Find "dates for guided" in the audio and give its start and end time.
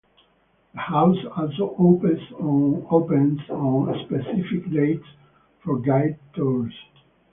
4.73-6.17